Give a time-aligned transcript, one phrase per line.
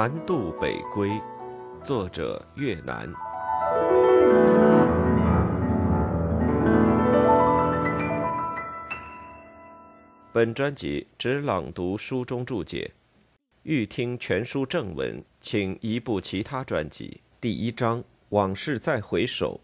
[0.00, 1.10] 南渡北归，
[1.84, 3.06] 作者越南。
[10.32, 12.90] 本专辑只朗读书中注解，
[13.64, 17.20] 欲听全书正文，请移步其他专辑。
[17.38, 19.60] 第一章：往事再回首。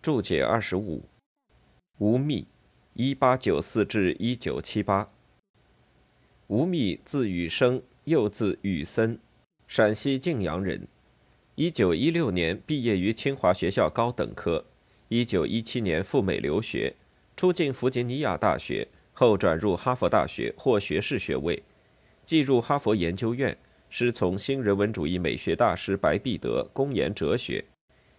[0.00, 1.04] 注解二十五：
[1.98, 2.46] 吴宓，
[2.94, 5.06] 一八九四至一九七八。
[6.46, 9.20] 吴宓，字雨生，又字雨森，
[9.68, 10.88] 陕西泾阳人。
[11.54, 14.64] 一九一六年毕业于清华学校高等科，
[15.08, 16.96] 一九一七年赴美留学，
[17.36, 18.88] 出境弗吉尼亚大学。
[19.12, 21.60] 后转入哈佛大学获学士学位，
[22.24, 23.58] 继入哈佛研究院，
[23.90, 27.64] 师从新人文主义美学大师白璧德攻研哲学。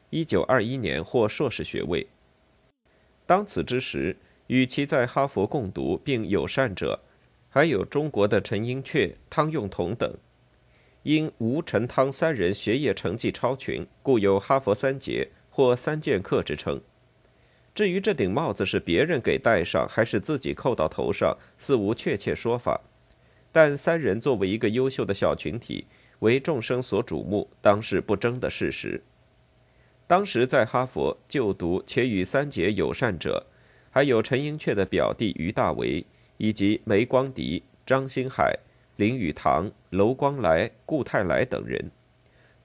[0.09, 2.05] 一九二一年获硕士学位。
[3.25, 4.15] 当此之时，
[4.47, 6.99] 与其在哈佛共读并友善者，
[7.47, 10.13] 还有中国的陈寅恪、汤用彤等。
[11.03, 16.81] 因吴、陈、汤三人学业成绩超群，故有“哈佛三杰”或“三剑客”之称。
[17.73, 22.81] 至于这顶帽子是别人给戴上，还是自己扣到头上，似无确切说法。
[23.51, 25.85] 但三人作为一个优秀的小群体，
[26.19, 29.01] 为众生所瞩目，当是不争的事实。
[30.05, 33.45] 当时在哈佛就读且与三杰友善者，
[33.89, 36.05] 还有陈寅恪的表弟于大为，
[36.37, 38.59] 以及梅光迪、张星海、
[38.99, 41.89] 林语堂、娄光来、顾太来等人。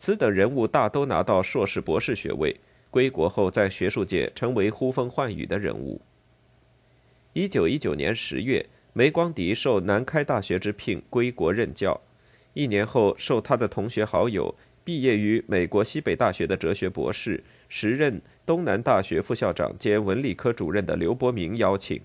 [0.00, 2.56] 此等人物大都拿到硕士、博士学位。
[2.90, 6.00] 归国后，在学术界成为呼风唤雨的人物。
[7.34, 12.00] 一九一九年十月，梅光迪受南开大学之聘归国任教。
[12.52, 22.00] 一年后，受他的同学好友、毕业于美国西北大学的哲学博士、时任东南大学副校长兼文理科主任的刘伯明邀请，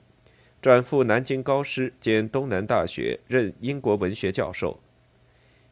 [0.62, 4.78] 转赴南京高师兼东南大学任英国文学教授。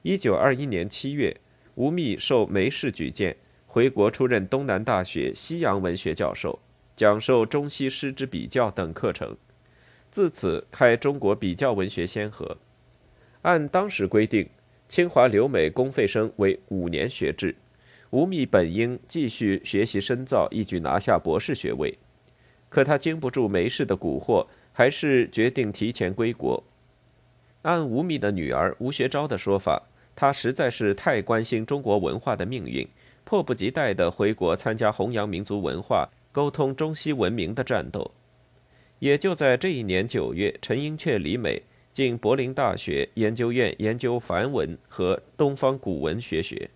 [0.01, 1.35] 一九二一年七月，
[1.75, 3.35] 吴宓受梅氏举荐。
[3.65, 6.57] 回国出任东南大学西洋文学教授，
[6.95, 9.35] 讲授中西诗之比较等课程，
[10.09, 12.57] 自此开中国比较文学先河。
[13.41, 14.49] 按当时规定，
[14.87, 17.53] 清华留美公费生为五年学制，
[18.11, 21.99] 吴宓本应继续学习深造，一举拿下博士学位。
[22.69, 26.63] 可他经不住梅氏的蛊惑，还是决定提前归国。
[27.63, 29.81] 按吴宓的女儿吴学昭的说法，
[30.15, 32.87] 他实在是太关心中国文化的命运。
[33.23, 38.11] 迫不及待地回国参加弘扬民族文化、沟通中西文明的战斗。
[38.99, 46.69] 也就在这一年九月，陈寅恪离美，进柏林大学研究院研究梵文和东方古文学学。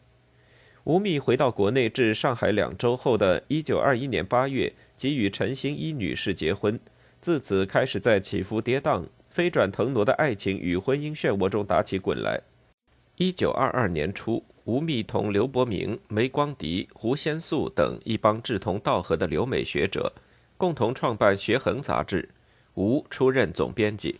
[0.86, 6.80] 吴宓回到国内至上海两周后的一九二一年八月，即与陈新一女士结婚，
[7.22, 12.42] 自此开始在起伏跌宕、飞转腾挪的爱情与婚姻漩涡中打起滚来。
[13.18, 14.44] 一九二二年初。
[14.66, 20.14] 吴宓同刘伯明、梅光迪、胡先素等一帮志同道合的留美学者，
[20.56, 22.30] 共同创办《学衡》杂志，
[22.76, 24.20] 吴出任总编辑。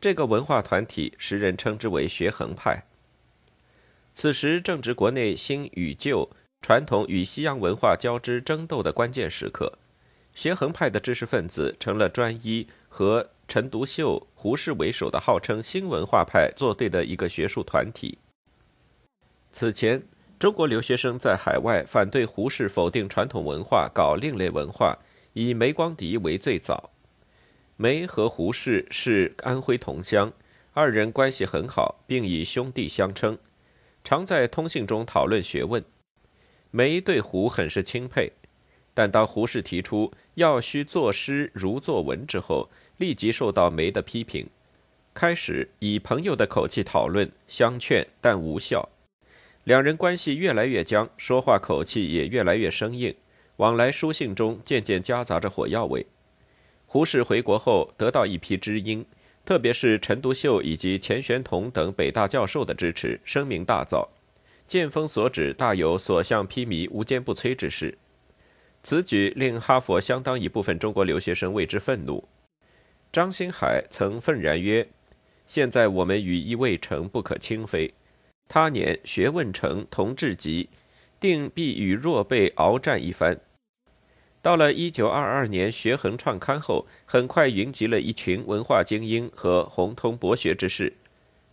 [0.00, 2.84] 这个文化团体，时人称之为“学衡派”。
[4.14, 6.30] 此时正值国内新与旧、
[6.62, 9.76] 传统与西洋文化交织争斗的关键时刻，
[10.40, 18.16] 学衡派的知识分子成了专一和陈独秀、胡适为首的号称新文化派作对的一个学术团体。
[19.52, 20.02] 此前，
[20.38, 24.96] 中国留学生在海外反对胡适否定传统文化、搞另类文化，
[25.34, 26.88] 以梅光迪为最早。
[27.76, 30.32] 梅和胡适是安徽同乡，
[30.72, 33.36] 二人关系很好，并以兄弟相称，
[34.02, 35.84] 常在通信中讨论学问。
[36.70, 38.32] 梅对胡很是钦佩，
[38.92, 44.48] 但当胡适提出要须作诗如作文之后，立即受到梅的批评。
[45.12, 48.88] 开始以朋友的口气讨论相劝，但无效。
[49.64, 53.14] 两人关系越来越僵，说话口气也越来越生硬，
[53.56, 56.06] 往来书信中渐渐夹杂着火药味。
[56.86, 59.04] 胡适回国后得到一批知音，
[59.44, 64.08] 特别是陈独秀以及钱玄同等北大教授的支持，声名大噪，
[64.66, 67.98] 见风所指，大有所向披靡、无坚不摧之势。
[68.82, 72.26] 此举令哈佛相当一部分中国留学生为之愤怒。
[73.12, 74.88] 张星海曾愤然曰
[75.46, 77.92] ：“现在我们羽翼未成，不可轻飞。”
[78.48, 80.68] 他年学问成，同志极，
[81.20, 83.38] 定必与弱辈鏖战一番。
[84.42, 90.94] 到了一九二二年，学衡创刊后，很快云集了一群文化精英和宏通博学之士。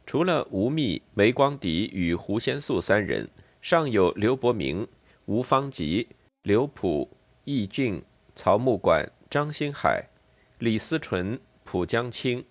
[0.05, 3.27] 除了吴宓、梅光迪与胡先素三人，
[3.61, 4.87] 尚有刘伯明、
[5.25, 6.07] 吴方吉、
[6.43, 7.09] 刘普、
[7.49, 8.03] 易俊、
[8.35, 10.09] 曹木管、张新海、
[10.59, 12.43] 李思纯、蒲江青、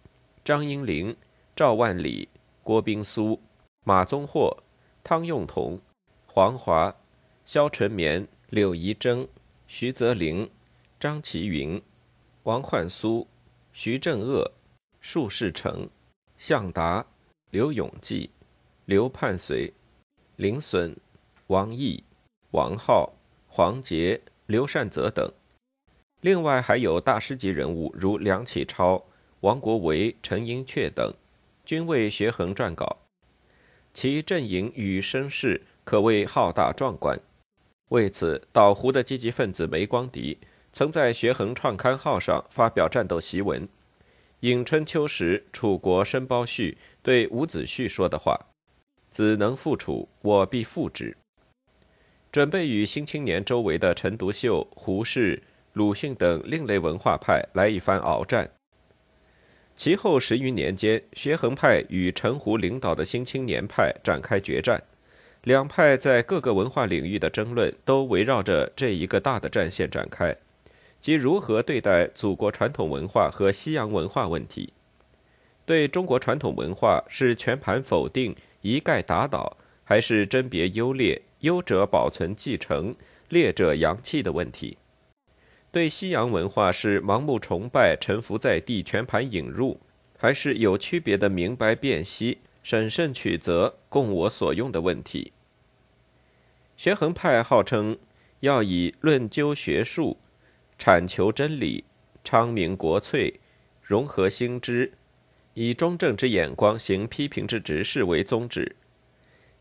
[0.42, 1.14] 张英龄、
[1.54, 2.30] 赵万里、
[2.62, 3.38] 郭冰苏。
[3.84, 4.56] 马宗霍、
[5.04, 5.78] 汤用彤、
[6.26, 6.96] 黄华、
[7.44, 9.28] 肖纯绵、柳宜征、
[9.66, 10.50] 徐泽林、
[10.98, 11.82] 张其云、
[12.44, 13.28] 王焕苏、
[13.74, 14.50] 徐正鄂、
[15.02, 15.90] 束世成、
[16.38, 17.04] 向达、
[17.50, 18.30] 刘永济、
[18.86, 19.70] 刘盼随、
[20.36, 20.96] 林损、
[21.48, 22.02] 王毅、
[22.52, 23.12] 王浩、
[23.46, 25.32] 黄杰、刘善泽等。
[26.20, 29.04] 另外还有大师级人物如梁启超、
[29.40, 31.12] 王国维、陈寅恪等，
[31.64, 32.98] 均为学衡撰稿。
[33.92, 37.18] 其阵营与声势可谓浩大壮观。
[37.88, 40.38] 为此，岛湖的积极分子梅光迪
[40.72, 43.68] 曾在学衡创刊号上发表战斗檄文，
[44.40, 48.38] 引春秋时楚国申包胥对伍子胥说的话
[49.10, 51.16] ：“子能复楚，我必复之。”
[52.36, 55.42] 准备与《新青年》周围的陈独秀、胡适。
[55.72, 58.50] 鲁迅等另类文化派来一番鏖战。
[59.74, 64.82] 其后十余年间，学衡派与陈胡领导的新青年派展开决战，
[65.44, 70.36] 两派在各个文化领域的争论都围绕着这一个大的战线展开，
[71.00, 74.74] 即如何对待祖国传统文化和西洋文化问题。
[75.64, 82.94] 对中国传统文化是全盘否定、一概打倒，还是甄别优劣、优者保存继承、
[83.28, 84.76] 劣者扬弃的问题。
[85.70, 89.78] 对西洋文化是盲目崇拜、臣服在地、全盘引入，
[90.18, 95.32] 还是有区别的明白辨析、审慎取择、供我所用的问题？
[96.76, 97.96] 学衡派号称
[98.40, 100.16] 要以论究学术、
[100.78, 101.84] 阐求真理、
[102.24, 103.38] 昌明国粹、
[103.80, 104.92] 融合兴知，
[105.54, 108.74] 以中正之眼光行批评之直事为宗旨；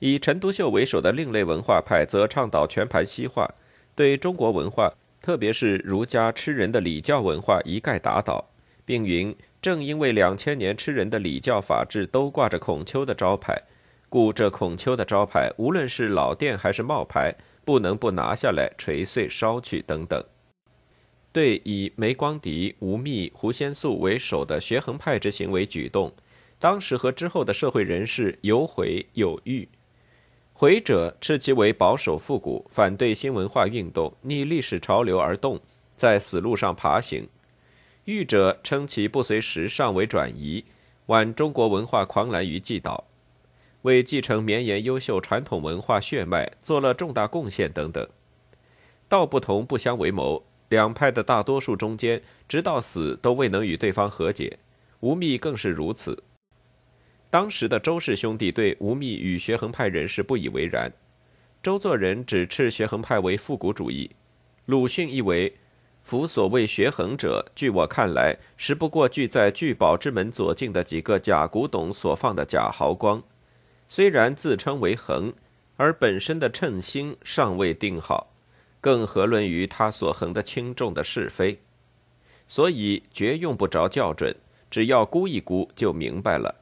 [0.05, 3.55] 以陈独秀为首的另类文化派则倡导全盘西化，
[3.95, 4.93] 对中国文化。
[5.19, 8.51] 特别是儒家吃人的礼教文化一概打倒，
[8.85, 13.59] 并云：正因为两千年吃人的礼教法制都挂着孔丘的招牌，
[14.07, 17.33] 故这孔丘的招牌，无论是老店还是冒牌，
[17.65, 20.23] 不能不拿下来锤碎烧去等等。
[21.31, 26.13] 对以梅光迪、吴宓、胡先素为首的学衡派之行为举动，
[26.59, 29.67] 当时和之后的社会人士有悔有欲。
[30.57, 35.59] 回者斥其为保守复古，反对新文化运动，逆历史潮流而动，
[35.97, 37.25] 在死路上爬行；
[38.05, 40.63] 欲者称其不随时尚为转移，
[41.07, 43.03] 挽中国文化狂澜于既倒，
[43.81, 48.07] 为继承绵延优秀传统文化血脉做了重大贡献等等。
[49.09, 54.57] 道不同不相为谋，两派的大多数中间，直到死都未能与对方和解，
[55.01, 56.23] 吴宓更是如此。
[57.35, 60.89] 当时的周氏兄弟对吴宓与学衡派人士不以为然，
[61.61, 64.09] 周作人指斥学衡派为复古主义，
[64.67, 65.53] 鲁迅亦为
[66.01, 73.21] 夫所谓学衡者，据我看来，实不过聚在聚宝之门左近的几个假古董所放的假豪光，
[73.89, 75.33] 虽然自称为衡，
[75.75, 78.31] 而本身的称心尚未定好，
[78.79, 81.59] 更何论于他所衡的轻重的是非，
[82.47, 84.33] 所以绝用不着校准，
[84.71, 86.61] 只要估一估就明白了。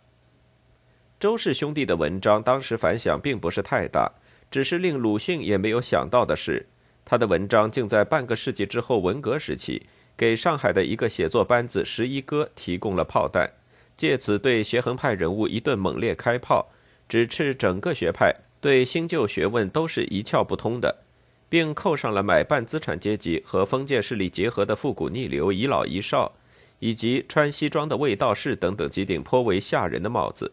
[1.23, 4.11] 周氏兄弟的文章当时反响并不是太大，
[4.51, 6.65] 只是令鲁迅也没有想到的是，
[7.05, 9.83] 他的文章竟在半个世纪之后文革时期，
[10.17, 13.49] 给上海的一个写作班子十一哥提供了炮弹，
[13.95, 16.67] 借此对学衡派人物一顿猛烈开炮，
[17.07, 21.03] 指斥整个学派对新旧学问都是一窍不通的，
[21.47, 26.33] 并扣上了买办资产阶级和封建势力结合的复古逆流遗老遗少，
[26.79, 30.51] 以及穿西装的卫道士等等几顶颇为吓人的帽子。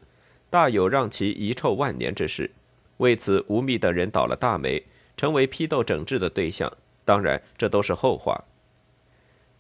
[0.51, 2.51] 大有让其遗臭万年之势，
[2.97, 4.85] 为此吴宓等人倒了大霉，
[5.17, 6.71] 成为批斗整治的对象。
[7.05, 8.45] 当然，这都是后话。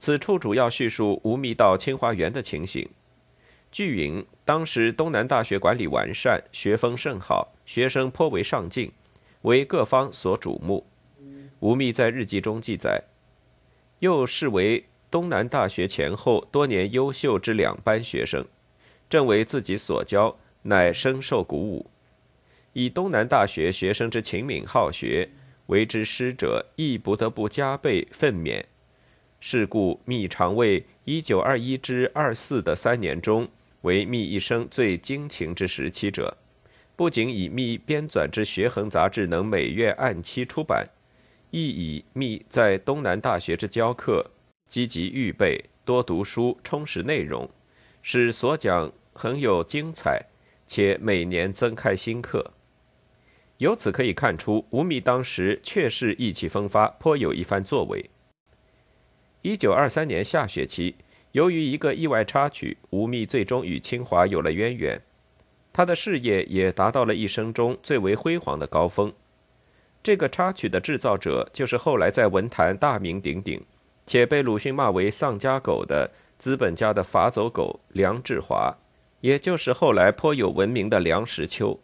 [0.01, 2.89] 此处主要叙述吴宓到清华园的情形。
[3.71, 8.91] 据云，当时东南大学管理完善，学风甚好，学生颇为上进，
[9.43, 10.85] 为各方所瞩目。
[11.61, 13.05] 吴宓在日记中记载，
[14.01, 18.45] 又视为东南大学前后多年优秀之两班学生，
[19.09, 20.37] 正为自己所教。
[20.63, 21.91] 乃深受鼓舞，
[22.75, 25.31] 以东南大学学生之勤敏好学，
[25.67, 28.65] 为之师者亦不得不加倍奋勉。
[29.41, 33.49] 是故密常为一九二一至二四的三年中，
[33.83, 36.37] 为密一生最精勤之时期者。
[36.95, 40.87] 不仅以密编纂之《学衡》杂志能每月按期出版，
[41.51, 44.31] 亦以密在东南大学之教课，
[44.69, 47.49] 积极预备，多读书，充实内容，
[48.03, 50.23] 使所讲很有精彩。
[50.73, 52.53] 且每年增开新课，
[53.57, 58.09] 由此可以看出，吴宓当时确是意气风发，颇有一番作为。
[59.43, 60.95] 一九二三年夏学期，
[61.33, 65.03] 由于一个意外插曲，吴宓最终与清华有了渊源。
[65.73, 69.13] 他的事业也达到了一生中最为辉煌的高峰。
[70.05, 73.61] 这个插曲的制造者就是后来在文坛大名鼎鼎，
[74.07, 78.73] 且被鲁迅骂为“丧家狗”的资本家的法走狗梁志华，
[79.21, 81.81] 也就是后来颇有闻名的梁实秋。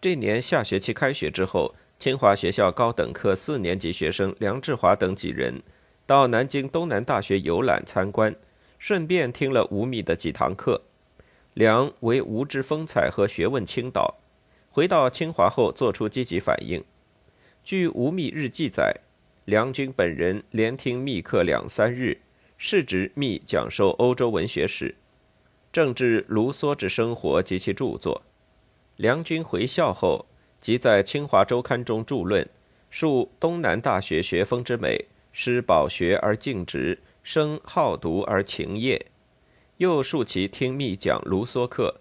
[0.00, 5.62] 这年下学期开学之后，清华学校高等科四年级学生梁志华等几人
[6.06, 8.34] 到南京东南大学游览参观，
[8.78, 10.82] 顺便听了吴宓的几堂课。
[11.54, 14.16] 梁为吴之风采和学问倾倒，
[14.70, 16.84] 回到清华后做出积极反应。
[17.62, 18.94] 据吴宓日记载，
[19.46, 22.18] 梁君本人连听密课两三日，
[22.58, 24.96] 是指密讲授欧洲文学史、
[25.74, 28.22] 政治卢梭之生活及其著作。
[28.94, 30.24] 梁君回校后，
[30.60, 32.48] 即在《清华周刊》中著论，
[32.90, 39.06] 述东南大学学风之美，师饱学而敬职，生好读而勤业。
[39.78, 41.96] 又述其听密讲卢梭课，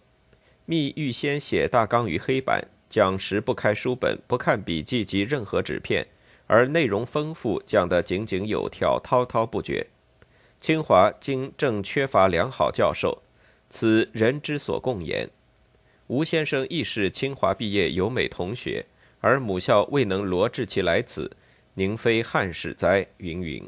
[0.67, 2.67] 密预先写大纲于黑板。
[2.87, 6.05] 讲时不开书本，不看笔记及任何纸片，
[6.45, 9.87] 而内容丰富，讲得井井有条，滔滔不绝。
[10.61, 13.23] 清华今正缺乏良好教授，
[13.75, 15.27] 此人之所共言。
[16.05, 18.85] 吴先生亦是清华毕业有美同学，
[19.19, 21.35] 而母校未能罗致其来此，
[21.73, 23.07] 宁非汉使哉？
[23.17, 23.67] 云云。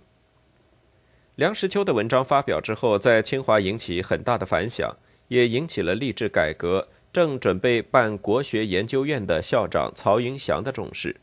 [1.33, 4.95] 梁实秋的文章发表之后，在清华引起很大的反响，
[5.29, 6.87] 也引起了励志改革。
[7.11, 11.15] 正准备办国学研究院的校长曹云祥的重视，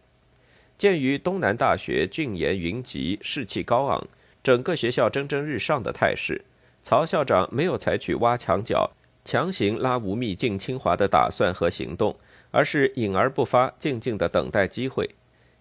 [0.77, 4.09] 鉴于东南大学俊颜云集、士气高昂，
[4.43, 6.45] 整个学校蒸蒸日上的态势，
[6.83, 8.91] 曹校长没有采取挖墙脚、
[9.25, 12.17] 强行拉吴宓进清华的打算和行动，
[12.51, 15.09] 而是隐而不发，静静的等待机会。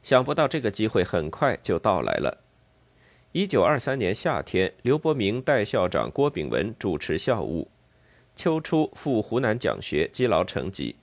[0.01, 2.39] 想不到这个机会很快就到来了。
[3.33, 7.69] 一九二三年夏天，刘伯明代校长郭炳文主持校务。
[8.35, 10.95] 秋初赴湖南讲学，积劳成疾。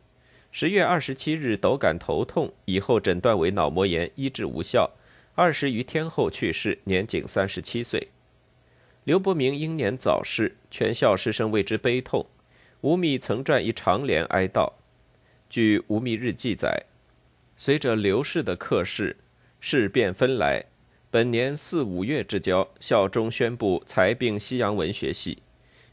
[0.50, 4.90] 十月二十七日陡感头痛，以后诊断为脑膜炎，医治无效。
[5.34, 8.08] 二十余天后去世，年仅三十七岁。
[9.08, 12.26] 刘伯明英年早逝，全校师生为之悲痛。
[12.82, 14.74] 吴宓曾撰一长联哀悼。
[15.48, 16.84] 据吴宓日记载，
[17.56, 19.16] 随着刘氏的客逝，
[19.60, 20.66] 事变纷来。
[21.10, 25.38] 本年四五月之交，校中宣布裁并西洋文学系。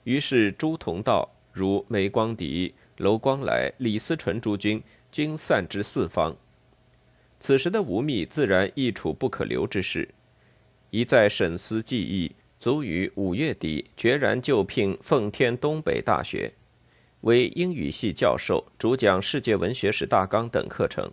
[0.03, 6.36] 于是朱同道如梅光迪、娄光来、李思纯诸君均散之四方。
[7.39, 10.10] 此时的吴宓自然亦处不可留之势，
[10.89, 16.54] 一再审思计议，卒于五月底决然就聘奉天东北大学，
[17.22, 21.12] 为英语系教授，主讲世界文学史大纲等课程。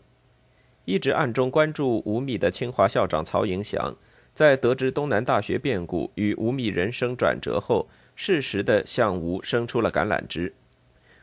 [0.84, 3.96] 一直暗中关注吴宓的清华校长曹云祥，
[4.34, 7.88] 在得知东南大学变故与吴宓人生转折后。
[8.14, 10.52] 适时的向吴伸出了橄榄枝，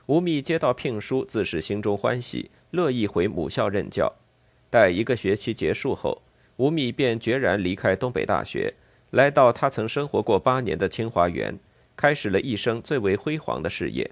[0.08, 4.12] 吴宓接到聘书，自是心中欢喜，乐意回母校任教。
[4.72, 6.24] 待一个学期结束后，
[6.58, 8.74] 吴宓便决然离开东北大学，
[9.12, 11.58] 来到他曾生活过八年的清华园，
[11.96, 14.12] 开始了一生最为辉煌的事业。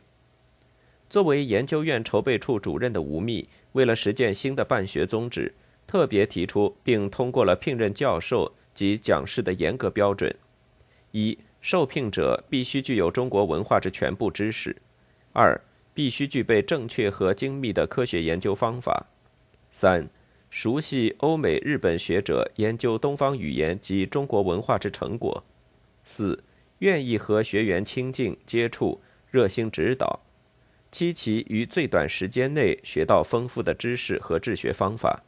[1.10, 5.54] 作为研究院筹备处主任的吴宓，为了实践新的办学宗旨，
[5.86, 10.36] 特别提出并通过了聘任教授及讲师的严格标准：
[11.12, 11.38] 一。
[11.60, 14.72] 受聘者必须具有中国文化之全部知识；
[15.34, 15.60] 二，
[15.94, 19.08] 必须具备正确和精密的科学研究方法；
[19.72, 20.08] 三，
[20.50, 25.44] 熟悉欧美日本学者研究东方语言及中国文化之成果；
[26.04, 26.44] 四，
[26.80, 30.22] 愿意和学员亲近接触，热心指导；
[30.92, 35.24] 七，其于最短时间内学到丰富的知识和治学方法。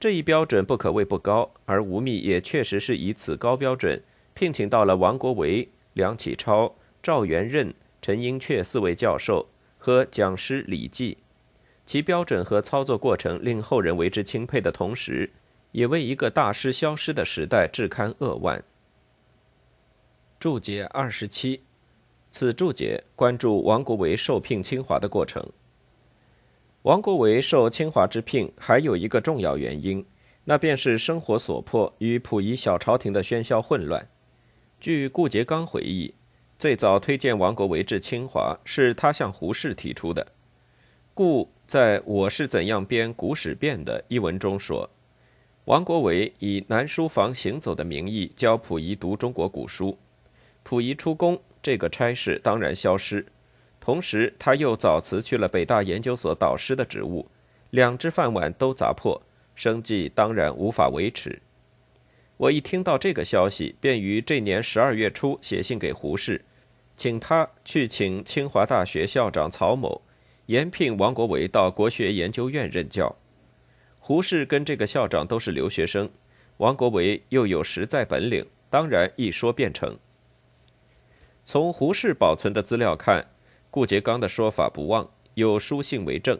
[0.00, 4.02] 这一标准不可谓不高，而吴宓也确实是以此高标准。
[4.34, 7.72] 聘请到了王国维、梁启超、赵元任、
[8.02, 9.48] 陈寅恪四位教授
[9.78, 11.18] 和讲师李济，
[11.86, 15.32] 其标准和操作过程令后人为之钦佩的同时，
[15.72, 18.64] 也为一个大师消失的时代致堪扼腕。
[20.40, 21.62] 注解二十七，
[22.30, 25.50] 此注解关注王国维受聘清华的过程。
[26.82, 30.04] 王国维受清华之聘，还有一个重要原因，
[30.44, 34.08] 那便是生活所迫与溥仪小朝廷的喧嚣混乱。
[34.78, 36.14] 据顾颉刚回忆，
[36.58, 40.26] 最早推荐王国维至清华是他向胡适提出的。
[41.14, 44.90] 故在我是怎样编古史变的一文中说，
[45.64, 49.98] 王国维以南书房行走的名义教溥仪读中国古书，
[50.62, 53.26] 溥仪出宫，这个差事当然消失。
[53.80, 57.26] 同时，他又早辞去了北大研究所导师的职务，
[57.70, 59.22] 两只饭碗都砸破，
[59.54, 61.40] 生计当然无法维持。
[62.36, 66.44] 我一听到这个消息，便于这年十二月初写信给胡适，
[66.96, 70.02] 请他去请清华大学校长曹某，
[70.46, 73.16] 延聘王国维到国学研究院任教。
[73.98, 76.10] 胡适跟这个校长都是留学生，
[76.58, 79.98] 王国维又有实在本领，当然一说便成。
[81.46, 83.30] 从胡适保存的资料看，
[83.70, 86.38] 顾颉刚的说法不妄，有书信为证。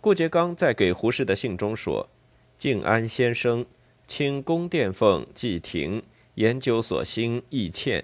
[0.00, 2.08] 顾颉刚在给胡适的信中说
[2.56, 3.66] ：“静安先生，
[4.06, 6.02] 清宫殿奉祭亭，
[6.36, 8.02] 研究所兴益欠，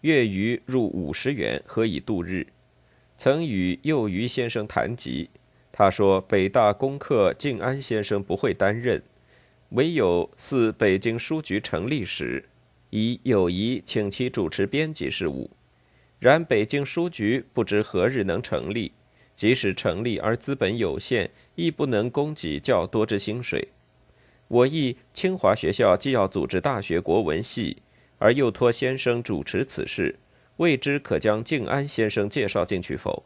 [0.00, 2.46] 月余入五十元，何以度日？
[3.18, 5.30] 曾与右余先生谈及，
[5.72, 9.02] 他说北大功课静安先生不会担任，
[9.70, 12.44] 唯有似北京书局成立时。”
[12.90, 15.50] 以友谊请其主持编辑事务，
[16.20, 18.92] 然北京书局不知何日能成立，
[19.34, 23.68] 即使成立而资本有限，亦不能供给较多之薪水。
[24.46, 27.78] 我意清华学校既要组织大学国文系，
[28.18, 30.14] 而又托先生主持此事，
[30.56, 33.24] 未知可将静安先生介绍进去否？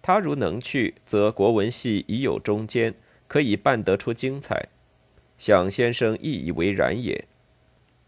[0.00, 2.94] 他如能去，则国文系已有中坚，
[3.26, 4.68] 可以办得出精彩。
[5.36, 7.26] 想先生亦以为然也。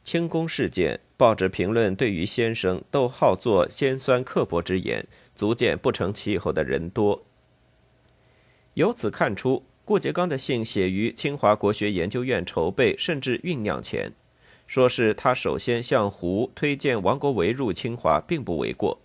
[0.03, 7.25] 清宫事件，报纸评论对于先生都好作尖酸刻薄之言，足见不成气候的人多。
[8.75, 14.13] 由此看出，顾颉刚的信写于清华国学研究院筹备甚至酝酿前，
[14.71, 19.01] 说是他首先向胡推荐王国维入清华，并不为过。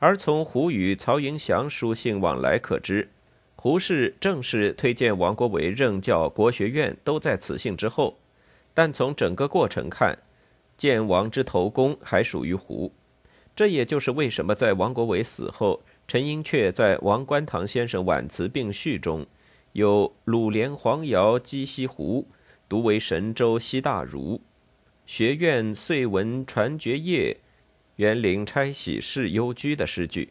[0.00, 3.08] 而从胡与曹云祥书信往来可知，
[3.54, 8.18] 胡适正式推荐王国维任教国学院，都在此信之后。
[8.74, 10.18] 但从整个过程看，
[10.76, 12.92] 建王之头功还属于胡。
[13.54, 19.24] 这也就是为什么在王国维死后，陈寅恪在王观堂先生挽词并序中，
[19.74, 22.26] 有“鲁连黄尧积西湖，
[22.68, 24.40] 独为神州西大儒。
[25.06, 27.36] 学院遂闻传绝业，
[27.96, 30.30] 园林拆洗是幽居”的诗句。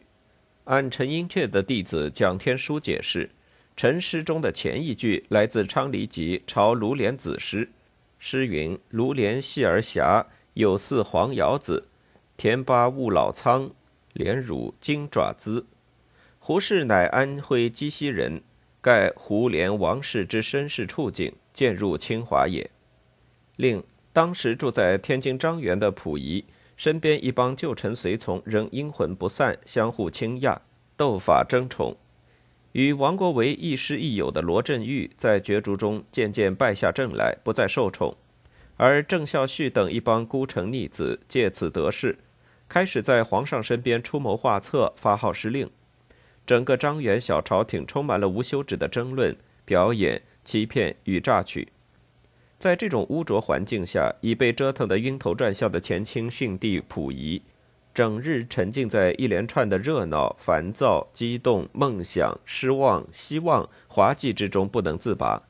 [0.64, 3.30] 按陈寅恪的弟子蒋天书解释，
[3.76, 7.66] 陈诗中的前一句来自《昌黎集·朝卢连子诗》。
[8.18, 11.86] 诗云：“卢连细而狭，有似黄瑶子。
[12.36, 13.70] 田巴勿老苍，
[14.12, 15.66] 连乳金爪姿。”
[16.40, 18.42] 胡适乃安徽鸡西人，
[18.80, 22.68] 盖胡连王氏之身世处境，渐入清华也。
[23.56, 26.44] 另当时住在天津张园的溥仪，
[26.76, 30.60] 身边一帮旧臣随从仍阴魂不散，相互倾轧，
[30.96, 31.96] 斗法争宠。
[32.70, 38.14] 与王国维亦师亦友的罗振玉，在角逐中渐渐败下阵来，不再受宠；
[38.76, 42.16] 而郑孝胥等一帮孤臣逆子借此得势，
[42.68, 45.68] 开始在皇上身边出谋划策，发号施令。
[46.46, 51.66] 整个张园小朝廷充满了无休止的争论、表演、欺骗与榨取。
[52.64, 57.42] 在这种污浊环境下，已被折腾得晕头转向的前清训帝溥仪。
[57.92, 65.42] 整日沉浸在一连串的热闹、烦躁、激动、梦想、失望、希望、滑稽之中不能自拔，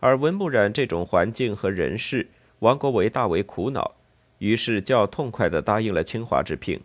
[0.00, 2.28] 而文木染这种环境和人事，
[2.58, 3.94] 王国维大为苦恼，
[4.40, 6.78] 于是较痛快地答应了清华之聘。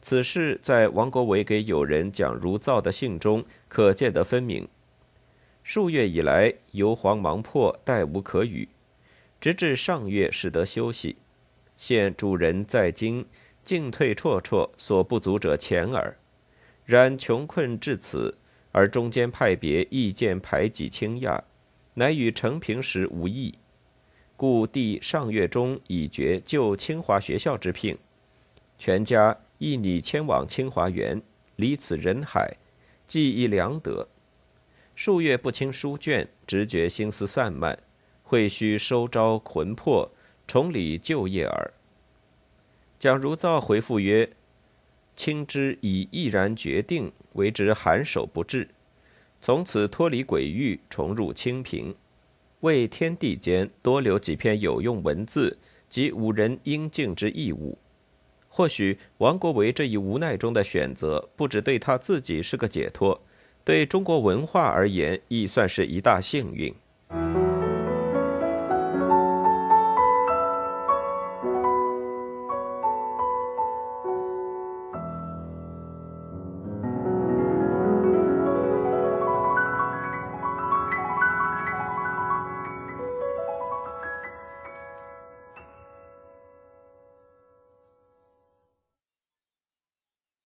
[0.00, 4.66] 此事在王国维给友人讲如造的信中可见得分明。
[5.62, 8.68] 数月以来，游黄忙迫，待无可语，
[9.40, 11.16] 直至上月始得休息。
[11.76, 13.26] 现主人在京。
[13.64, 16.16] 进退绰绰，所不足者浅耳。
[16.84, 18.36] 然穷困至此，
[18.72, 21.44] 而中间派别意见排挤倾轧，
[21.94, 23.54] 乃与成平时无异。
[24.36, 27.96] 故帝上月中已决就清华学校之聘，
[28.78, 31.22] 全家亦拟迁往清华园，
[31.54, 32.56] 离此人海，
[33.06, 34.08] 既亦良得。
[34.94, 37.78] 数月不清书卷，直觉心思散漫，
[38.22, 40.10] 会须收招魂魄，
[40.46, 41.72] 重理旧业耳。
[42.98, 44.30] 蒋如造回复曰
[45.16, 48.68] ：“卿之以毅然决定，为之寒首不至，
[49.40, 51.94] 从此脱离鬼域，重入清平，
[52.60, 57.76] 为天地间多留几篇有用文字及五人应尽之义务。
[58.48, 63.20] 或许王国维这一无奈中的选择，不只对他自己是个解脱，
[63.64, 66.74] 对中国文化而言，亦算是一大幸运。”